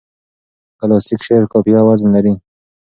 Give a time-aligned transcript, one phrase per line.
[0.79, 2.33] کلاسیک شعر قافیه او وزن لري.